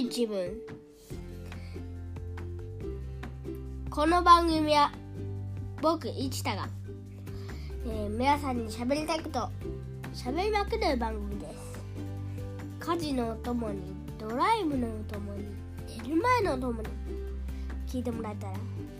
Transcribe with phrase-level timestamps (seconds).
[0.00, 0.50] 第1文
[3.90, 4.90] この番組は
[5.82, 6.70] 僕一太が、
[7.86, 9.50] えー、皆さんに喋りたいこと
[10.14, 11.54] 喋りまくる番組です。
[12.78, 15.44] 家事のお供にドライブのお供に
[16.02, 16.88] 寝る前のお供に
[17.86, 18.54] 聞いてもらえたら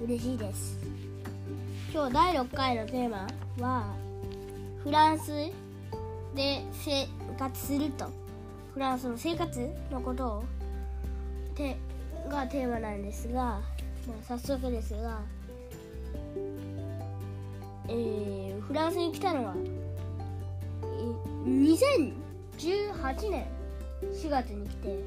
[0.04, 0.78] 嬉しいです。
[1.94, 3.26] 今日第6回のテーマ
[3.58, 3.86] は
[4.84, 5.32] フランス
[6.34, 7.08] で生
[7.38, 8.06] 活すると。
[8.74, 10.44] フランスの生活のことを
[11.50, 11.76] て
[12.28, 13.62] がテーマなんですが、ま
[14.20, 15.20] あ、早速ですが、
[17.88, 19.54] えー、フランスに来たのは
[21.46, 23.46] 2018年
[24.02, 25.04] 4月に来て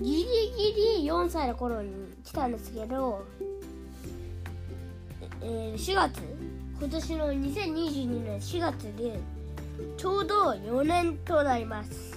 [0.00, 1.92] ギリギリ4歳の頃に
[2.24, 3.24] 来たんですけど、
[5.42, 6.20] えー、4月
[6.78, 9.18] 今年の2022年4月で
[9.96, 12.16] ちょうど4年となります。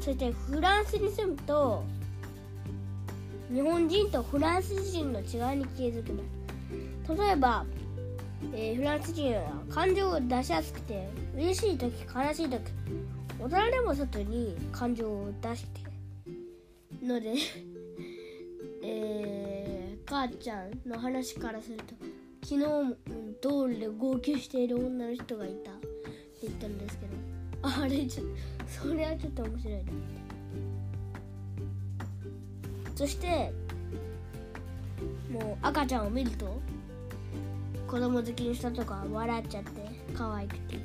[0.00, 1.82] そしてフランスに住むと
[3.52, 6.38] 日本人とフランス人の違いに気づきます。
[7.16, 7.64] 例えば、
[8.52, 12.60] えー、フランス人は感情を出しやすくて嬉しい時悲しい時
[13.40, 15.80] 大人でも外に感情を出して
[17.02, 17.34] ので
[18.82, 21.94] えー、母ちゃんの話からすると
[22.42, 22.96] 昨日も
[23.40, 25.88] 道路で号泣している女の人がいたって
[26.42, 27.12] 言ったんですけど
[27.62, 28.24] あれちょ
[28.66, 30.27] それはちょっと面白いなって。
[32.98, 33.52] そして
[35.30, 36.60] もう赤ちゃんを見ると
[37.86, 39.70] 子供好きの人とか笑っちゃって
[40.16, 40.78] 可愛くて。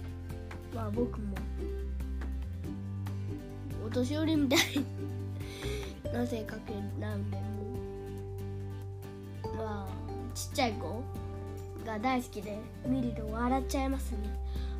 [0.75, 1.35] まあ僕も
[3.83, 4.59] お年寄りみたい。
[6.13, 6.59] な性格
[6.99, 7.43] なんでも
[9.57, 11.01] まあちっちゃい子
[11.83, 14.19] が大好きで見ると笑っちゃいますね。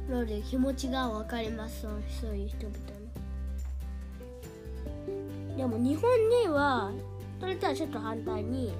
[0.07, 1.81] なので気持ちが分かります。
[1.81, 1.87] そ
[2.29, 2.77] ういう人々
[5.49, 5.57] の。
[5.57, 6.11] でも日本
[6.43, 6.91] 人は
[7.43, 8.73] それとはちょっと反対に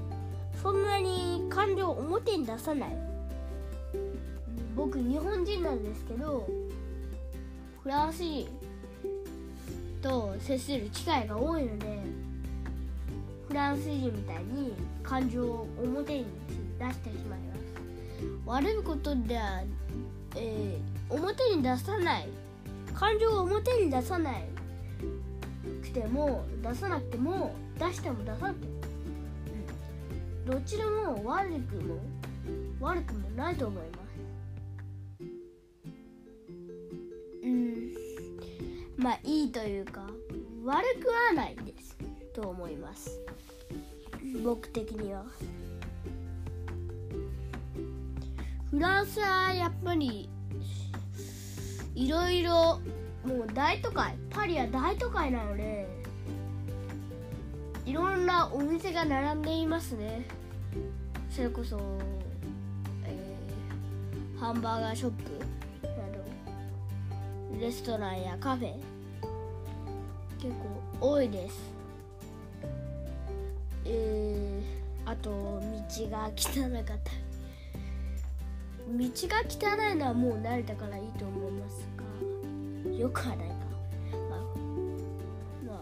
[0.61, 2.97] そんなに感情を表に出さない。
[4.73, 6.47] 僕日本人なんですけど
[7.83, 8.47] フランス人
[10.01, 11.99] と接する機会が多いので
[13.49, 16.25] フランス人みたいに感情を表に
[16.79, 17.59] 出してしまいます。
[18.45, 19.61] 悪いことでは、
[20.37, 22.29] えー、表に出さない。
[22.93, 24.52] 感情を表に出さない。
[25.93, 28.73] ても出さなくても出しても出さなくても、
[30.45, 31.99] うん、どちらも悪くも
[32.79, 34.03] 悪くもないと思います。
[37.43, 37.93] うん。
[38.97, 40.01] まあいいというか
[40.65, 41.95] 悪くはないです
[42.33, 43.19] と思います。
[44.43, 45.25] 僕的には。
[48.71, 50.27] フランスはやっぱり
[51.93, 52.81] いろいろ
[53.25, 55.87] もう大都会パリは大都会なので
[57.85, 60.25] いろんなお店が並んでいますね。
[61.29, 61.79] それこそ、
[63.05, 65.31] えー、ハンバーガーショップ
[65.87, 65.89] な
[67.57, 68.73] どレストランやカフェ
[70.39, 70.53] 結
[70.99, 71.73] 構多いです。
[73.85, 75.61] えー、あと道
[76.09, 77.11] が汚かった。
[78.85, 81.92] 道が汚いのはもう慣れたからいいと思います。
[82.97, 83.53] よくはないか。
[84.29, 84.39] まあ、
[85.67, 85.81] ま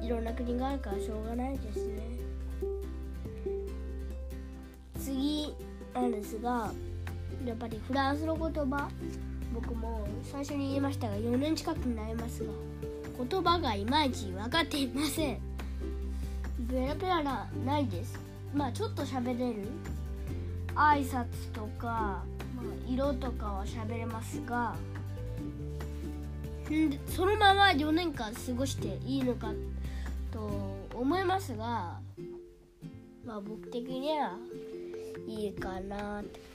[0.00, 2.02] あ、いろんな国があるからしょうがないですね。
[4.98, 5.54] 次
[5.94, 6.72] なんですが
[7.44, 8.88] やっぱりフランスの言葉
[9.52, 12.50] 僕も最初に言いましたが4年近くになりますが
[13.28, 15.38] 言葉がいまいち分かっていません。
[16.70, 18.18] ペラペラなないです。
[18.54, 19.66] まあちょっと喋れる。
[20.74, 24.74] 挨拶とか、まあ、色とかは喋れますが
[27.06, 29.52] そのまま4年間過ごしていいのか
[30.30, 30.50] と
[30.94, 31.98] 思いますが
[33.24, 34.36] まあ僕的には
[35.26, 36.52] いいかなって。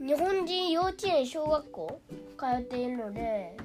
[0.00, 2.00] 日本人幼稚園小学校
[2.38, 3.56] 通っているので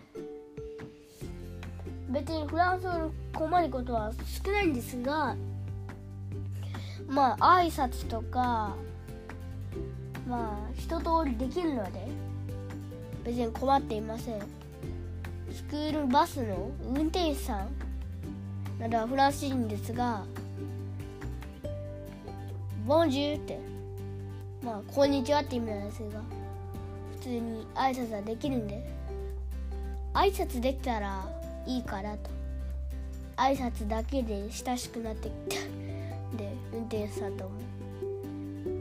[2.10, 4.12] 別にフランス語困ることは
[4.44, 5.36] 少ないんですが
[7.08, 8.76] まあ挨拶とか
[10.28, 12.08] まあ一通りできるので
[13.24, 14.65] 別に困っていません。
[15.52, 17.70] スクールバスの運転手さん。
[18.80, 20.26] などはフランス人ですが
[22.86, 23.60] 「ボンジュー」って。
[24.64, 26.22] まあ「こんにちは」って意味なんですが
[27.12, 28.84] 普通に挨拶はできるんで
[30.14, 31.24] 挨拶できたら
[31.66, 32.30] いいかなと。
[33.38, 35.62] 挨拶だけで親しくなってきた
[36.38, 37.52] で運転手さんとも。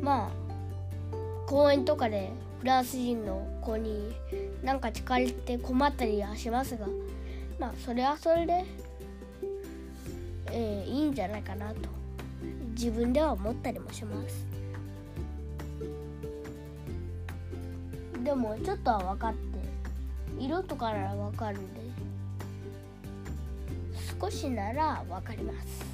[0.00, 0.30] まあ
[1.46, 2.30] 公園とかで
[2.60, 4.12] フランス人の子に
[4.64, 6.86] なんか聞かれて困ったりはしますが
[7.60, 8.64] まあそれはそれで
[10.50, 11.88] えー、いいんじゃないかなと
[12.70, 14.46] 自分では思ったりもします。
[18.22, 19.38] でもちょっとは分かって
[20.38, 21.80] 色とかなら分かるんで
[24.20, 25.84] 少しなら分かります。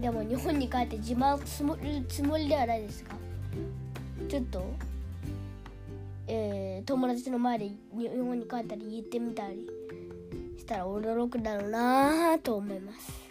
[0.00, 1.74] でも日本に帰って自慢する
[2.08, 3.14] つもりではないですか
[4.28, 4.64] ちょっと、
[6.88, 9.68] 友達の前で日本に帰ったり言ってみたり
[10.56, 13.28] したら驚くだろうなと思います。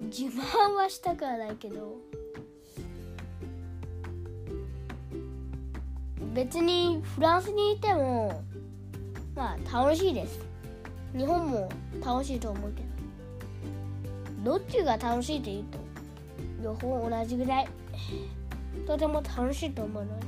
[0.00, 1.96] 自慢はしたくはないけど
[6.34, 8.42] 別にフランスにいても
[9.34, 10.38] まあ楽しいです。
[11.16, 11.70] 日本も
[12.04, 12.82] 楽しいと思うけ
[14.44, 15.78] どどっちが楽しいって言うと
[16.62, 17.68] 両方同じぐらい。
[18.86, 20.26] とても楽しいと思うので。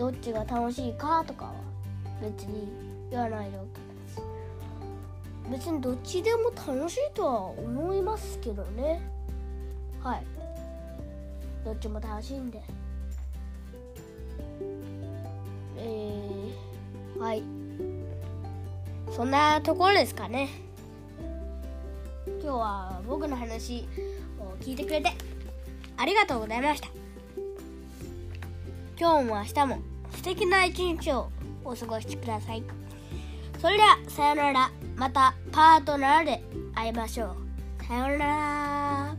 [0.00, 1.52] どっちが楽しいかとかは
[2.22, 2.72] 別に
[3.10, 4.24] 言わないでおきま
[5.52, 5.60] す。
[5.60, 9.02] 別にどっちでも楽しいとは思いますけどね。
[10.02, 10.22] はい。
[11.66, 12.62] どっちも楽しいんで。
[15.76, 17.42] えー、はい。
[19.14, 20.48] そんなところですかね。
[22.42, 23.86] 今日は僕の話
[24.40, 25.12] を聞いてくれて
[25.98, 26.88] ありがとうございました。
[28.98, 29.89] 今日も明日も
[30.20, 31.30] 素敵な一日を
[31.64, 32.62] お過ごしください。
[33.58, 34.70] それではさよなら。
[34.94, 36.42] またパートナーで
[36.74, 37.34] 会いましょ
[37.80, 37.84] う。
[37.84, 39.16] さようなら。